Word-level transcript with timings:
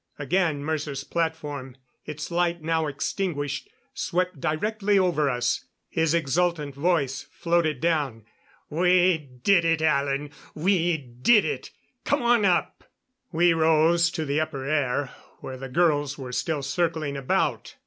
Again 0.17 0.63
Mercer's 0.63 1.03
platform 1.03 1.77
its 2.07 2.31
light 2.31 2.59
now 2.63 2.87
extinguished 2.87 3.69
swept 3.93 4.39
directly 4.41 4.97
over 4.97 5.29
us. 5.29 5.65
His 5.89 6.15
exultant 6.15 6.73
voice 6.73 7.27
floated 7.31 7.79
down. 7.79 8.25
"We 8.67 9.19
did 9.43 9.63
it, 9.63 9.83
Alan! 9.83 10.31
We 10.55 10.97
did 10.97 11.45
it! 11.45 11.69
Come 12.03 12.23
on 12.23 12.45
up!" 12.45 12.83
We 13.31 13.53
rose 13.53 14.09
to 14.13 14.25
the 14.25 14.39
upper 14.41 14.65
air, 14.65 15.11
where 15.39 15.57
the 15.57 15.69
girls 15.69 16.17
were 16.17 16.31
still 16.31 16.63
circling 16.63 17.15
about. 17.15 17.75